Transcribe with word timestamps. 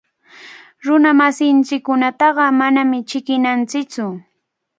Runamasinchikkunataqa 0.85 2.45
manami 2.59 2.97
chiqninanchiktsu. 3.09 4.05